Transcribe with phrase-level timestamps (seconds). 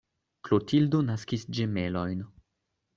[0.47, 2.29] Klotildo naskis ĝemelojn.